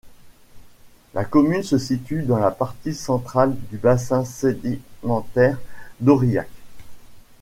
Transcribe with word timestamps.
La 1.13 1.23
commune 1.25 1.61
se 1.61 1.77
situe 1.77 2.23
dans 2.23 2.39
la 2.39 2.49
partie 2.49 2.95
centrale 2.95 3.55
du 3.69 3.77
bassin 3.77 4.25
sédimentaire 4.25 5.59
d’Aurillac. 5.99 6.49